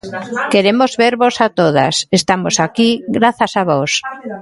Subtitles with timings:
[0.53, 3.91] Queremos vervos a todas, estamos aquí grazas a vós.